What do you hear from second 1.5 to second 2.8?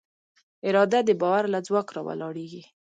له ځواک راولاړېږي.